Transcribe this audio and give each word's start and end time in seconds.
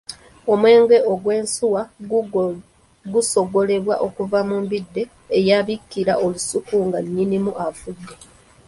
Omwenge 0.53 0.97
ogw'essuumwa 1.11 1.81
gusogolebwa 3.13 3.95
kuva 4.15 4.39
mu 4.49 4.57
mbidde 4.63 5.01
eyabikira 5.37 6.13
olusuku 6.25 6.75
nga 6.87 6.99
nnyinimu 7.03 7.51
afudde. 7.65 8.15